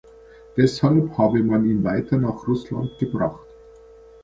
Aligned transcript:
Deshalb 0.57 1.15
habe 1.19 1.43
man 1.43 1.63
ihn 1.69 1.83
weiter 1.83 2.17
nach 2.17 2.47
Russland 2.47 2.97
gebracht. 2.97 3.45